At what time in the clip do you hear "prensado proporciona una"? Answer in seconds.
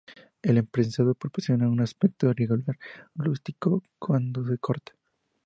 0.65-1.83